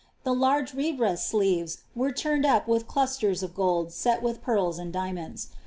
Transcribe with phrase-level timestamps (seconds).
[0.23, 4.91] The krge re^as sleeves wen turned up with clusters of ^d set with pearis and
[4.91, 5.49] dkmonds.